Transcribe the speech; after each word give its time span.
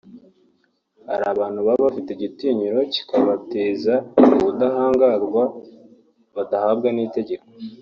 Hari 1.09 1.23
abantu 1.33 1.59
baba 1.65 1.81
bafite 1.87 2.09
igitinyiro 2.13 2.79
kikabateza 2.93 3.93
ubudahangarwa 4.37 5.43
badahabwa 6.35 6.89
n’itegeko 6.95 7.45